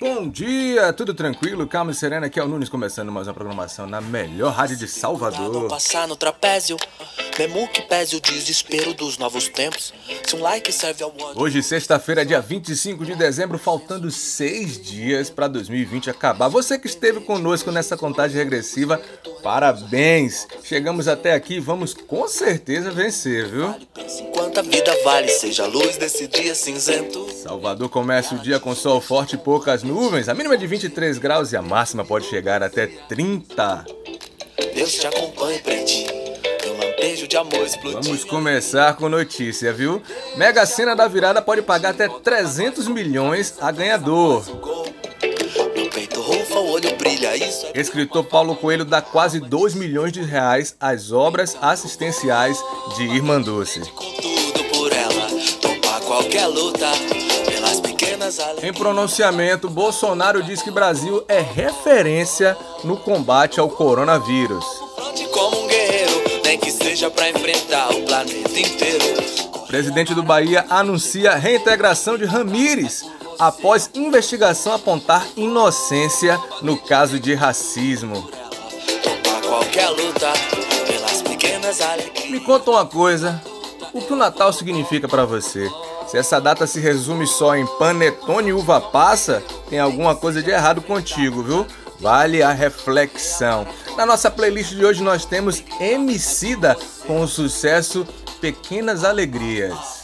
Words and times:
Bom 0.00 0.28
dia, 0.28 0.92
tudo 0.92 1.12
tranquilo, 1.12 1.66
calma 1.66 1.90
e 1.90 1.94
serena. 1.94 2.26
Aqui 2.26 2.38
é 2.38 2.44
o 2.44 2.46
Nunes 2.46 2.68
começando 2.68 3.10
mais 3.10 3.26
uma 3.26 3.34
programação 3.34 3.84
na 3.84 4.00
melhor 4.00 4.52
rádio 4.52 4.76
de 4.76 4.86
Salvador. 4.86 5.66
Passar 5.68 6.06
no 6.06 6.14
trapézio, 6.14 6.76
mesmo 7.36 7.66
que 7.66 7.82
pese 7.82 8.14
o 8.14 8.20
desespero 8.20 8.94
dos 8.94 9.18
novos 9.18 9.48
tempos. 9.48 9.92
Se 10.24 10.36
um 10.36 10.40
like 10.40 10.70
serve 10.72 11.02
ao 11.02 11.10
ódio. 11.10 11.42
Hoje, 11.42 11.60
sexta-feira, 11.64 12.24
dia 12.24 12.40
25 12.40 13.04
de 13.04 13.16
dezembro, 13.16 13.58
faltando 13.58 14.08
seis 14.08 14.80
dias 14.80 15.30
para 15.30 15.48
2020 15.48 16.10
acabar. 16.10 16.46
Você 16.46 16.78
que 16.78 16.86
esteve 16.86 17.18
conosco 17.20 17.72
nessa 17.72 17.96
contagem 17.96 18.36
regressiva, 18.36 19.02
parabéns! 19.42 20.46
Chegamos 20.62 21.08
até 21.08 21.32
aqui, 21.34 21.60
vamos 21.60 21.94
com 21.94 22.28
certeza 22.28 22.90
vencer, 22.90 23.48
viu? 23.48 23.74
Enquanto 24.20 24.58
a 24.58 24.62
vida 24.62 24.96
vale, 25.04 25.28
seja 25.28 25.64
a 25.64 25.66
luz 25.66 25.96
desse 25.96 26.26
dia 26.26 26.54
cinzento. 26.54 27.28
Salvador 27.32 27.88
começa 27.88 28.34
o 28.34 28.38
dia 28.38 28.58
com 28.60 28.74
sol 28.74 29.00
forte 29.00 29.34
e 29.34 29.38
poucas 29.38 29.82
nuvens. 29.82 30.28
A 30.28 30.34
mínima 30.34 30.54
é 30.54 30.58
de 30.58 30.66
23 30.66 31.18
graus 31.18 31.52
e 31.52 31.56
a 31.56 31.62
máxima 31.62 32.04
pode 32.04 32.26
chegar 32.26 32.62
até 32.62 32.86
30. 32.86 33.84
Deus 34.74 34.92
te 34.92 35.06
acompanhe, 35.06 35.58
pretinho. 35.60 36.18
Vamos 37.92 38.24
começar 38.24 38.96
com 38.96 39.08
notícia, 39.08 39.72
viu? 39.72 40.02
Mega 40.36 40.66
Sena 40.66 40.96
da 40.96 41.06
virada 41.06 41.40
pode 41.40 41.62
pagar 41.62 41.90
até 41.90 42.08
300 42.08 42.88
milhões 42.88 43.54
a 43.60 43.70
ganhador. 43.70 44.44
Brilha, 47.18 47.36
isso 47.36 47.66
é 47.66 47.80
Escritor 47.80 48.24
Paulo 48.24 48.54
Coelho 48.54 48.84
dá 48.84 49.02
quase 49.02 49.40
2 49.40 49.74
milhões 49.74 50.12
de 50.12 50.22
reais 50.22 50.76
às 50.80 51.10
obras 51.10 51.56
assistenciais 51.60 52.62
de 52.96 53.04
Irmã 53.04 53.36
alegrias. 53.36 53.82
Em 58.62 58.72
pronunciamento, 58.72 59.68
Bolsonaro 59.68 60.42
diz 60.42 60.62
que 60.62 60.70
Brasil 60.70 61.24
é 61.28 61.40
referência 61.40 62.56
no 62.84 62.96
combate 62.96 63.58
ao 63.58 63.68
coronavírus. 63.68 64.64
O. 64.64 64.88
Presidente 69.66 70.14
do 70.14 70.22
Bahia 70.22 70.64
anuncia 70.70 71.34
reintegração 71.34 72.16
de 72.16 72.24
Ramírez 72.24 73.04
após 73.38 73.90
investigação 73.94 74.72
apontar 74.72 75.26
inocência 75.36 76.40
no 76.62 76.76
caso 76.76 77.20
de 77.20 77.34
racismo. 77.34 78.28
Me 82.28 82.40
conta 82.40 82.70
uma 82.70 82.86
coisa, 82.86 83.42
o 83.92 84.00
que 84.00 84.12
o 84.12 84.16
Natal 84.16 84.52
significa 84.52 85.06
pra 85.06 85.24
você? 85.24 85.70
Se 86.06 86.16
essa 86.16 86.40
data 86.40 86.66
se 86.66 86.80
resume 86.80 87.26
só 87.26 87.54
em 87.54 87.66
panetone 87.78 88.48
e 88.48 88.52
uva 88.52 88.80
passa, 88.80 89.42
tem 89.68 89.78
alguma 89.78 90.16
coisa 90.16 90.42
de 90.42 90.50
errado 90.50 90.80
contigo, 90.80 91.42
viu? 91.42 91.66
Vale 92.00 92.42
a 92.42 92.50
reflexão. 92.50 93.66
Na 93.96 94.06
nossa 94.06 94.30
playlist 94.30 94.70
de 94.70 94.84
hoje 94.84 95.02
nós 95.02 95.24
temos 95.24 95.62
Emicida 95.80 96.76
com 97.06 97.20
o 97.20 97.28
sucesso 97.28 98.06
Pequenas 98.40 99.04
Alegrias. 99.04 99.97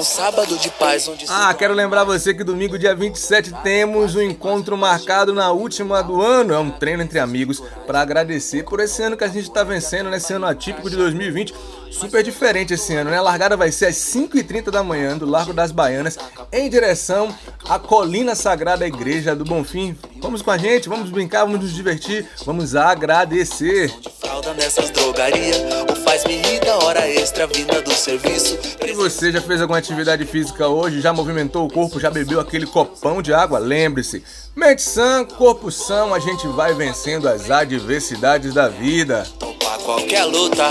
Um 0.00 0.04
sábado 0.04 0.56
de 0.56 0.70
paz 0.70 1.06
onde 1.08 1.26
Ah, 1.28 1.52
quero 1.52 1.74
lembrar 1.74 2.04
você 2.04 2.32
que 2.32 2.42
domingo, 2.42 2.78
dia 2.78 2.94
27, 2.94 3.52
temos 3.62 4.14
um 4.14 4.22
encontro 4.22 4.74
marcado 4.74 5.34
na 5.34 5.52
última 5.52 6.02
do 6.02 6.22
ano. 6.22 6.54
É 6.54 6.58
um 6.58 6.70
treino 6.70 7.02
entre 7.02 7.18
amigos 7.18 7.62
para 7.86 8.00
agradecer 8.00 8.64
por 8.64 8.80
esse 8.80 9.02
ano 9.02 9.14
que 9.14 9.24
a 9.24 9.28
gente 9.28 9.48
está 9.48 9.62
vencendo, 9.62 10.08
nesse 10.08 10.32
ano 10.32 10.46
atípico 10.46 10.88
de 10.88 10.96
2020. 10.96 11.54
Super 11.90 12.22
diferente 12.22 12.72
esse 12.72 12.94
ano, 12.94 13.10
né? 13.10 13.18
A 13.18 13.22
largada 13.22 13.58
vai 13.58 13.70
ser 13.70 13.86
às 13.86 13.96
5h30 13.96 14.70
da 14.70 14.82
manhã, 14.82 15.18
do 15.18 15.26
Largo 15.26 15.52
das 15.52 15.70
Baianas, 15.70 16.16
em 16.50 16.70
direção 16.70 17.34
à 17.68 17.78
Colina 17.78 18.34
Sagrada 18.34 18.86
Igreja 18.86 19.36
do 19.36 19.44
Bonfim. 19.44 19.94
Vamos 20.22 20.40
com 20.40 20.50
a 20.50 20.56
gente, 20.56 20.88
vamos 20.88 21.10
brincar, 21.10 21.44
vamos 21.44 21.60
nos 21.60 21.72
divertir, 21.72 22.26
vamos 22.46 22.74
agradecer. 22.74 23.92
Fralda 24.30 24.54
nessas 24.54 24.90
drogarias. 24.90 25.56
O 25.90 25.96
faz-me 26.04 26.36
rir 26.36 26.60
da 26.60 26.78
hora 26.78 27.08
extra 27.08 27.48
vinda 27.48 27.82
do 27.82 27.92
serviço. 27.92 28.56
E 28.86 28.92
você 28.92 29.32
já 29.32 29.40
fez 29.40 29.60
alguma 29.60 29.78
atividade 29.78 30.24
física 30.24 30.68
hoje? 30.68 31.00
Já 31.00 31.12
movimentou 31.12 31.66
o 31.66 31.70
corpo? 31.70 31.98
Já 31.98 32.10
bebeu 32.10 32.38
aquele 32.38 32.64
copão 32.64 33.20
de 33.20 33.34
água? 33.34 33.58
Lembre-se, 33.58 34.22
mente 34.54 34.82
sã, 34.82 35.24
corpo 35.24 35.70
são, 35.72 36.14
a 36.14 36.20
gente 36.20 36.46
vai 36.46 36.72
vencendo 36.74 37.28
as 37.28 37.50
adversidades 37.50 38.54
da 38.54 38.68
vida. 38.68 39.26
Topar 39.38 39.78
qualquer 39.80 40.24
luta 40.24 40.68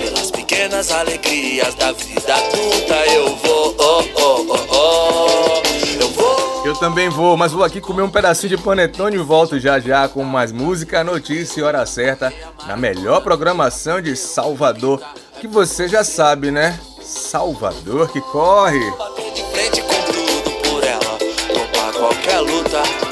pelas 0.00 0.30
pequenas 0.30 0.92
alegrias 0.92 1.74
da 1.74 1.90
vida 1.90 2.34
adulta. 2.34 2.94
Eu 3.12 3.36
vou, 3.36 3.76
oh, 3.78 4.04
oh, 4.14 4.41
também 6.82 7.08
vou, 7.08 7.36
mas 7.36 7.52
vou 7.52 7.62
aqui 7.62 7.80
comer 7.80 8.02
um 8.02 8.10
pedacinho 8.10 8.56
de 8.56 8.60
panetone 8.60 9.14
e 9.14 9.20
volto 9.20 9.56
já 9.60 9.78
já 9.78 10.08
com 10.08 10.24
mais 10.24 10.50
música, 10.50 11.04
notícia 11.04 11.60
e 11.60 11.62
hora 11.62 11.86
certa 11.86 12.32
na 12.66 12.76
melhor 12.76 13.22
programação 13.22 14.02
de 14.02 14.16
Salvador, 14.16 15.00
que 15.40 15.46
você 15.46 15.86
já 15.86 16.02
sabe, 16.02 16.50
né? 16.50 16.76
Salvador 17.00 18.10
que 18.10 18.20
corre! 18.20 18.80
Bater 18.98 19.32
de 19.32 19.44
frente 19.44 19.80
com 19.82 20.12
tudo 20.12 20.50
por 20.62 20.82
ela, 20.82 21.18
topar 21.54 21.92
qualquer 21.92 22.40
luta. 22.40 23.11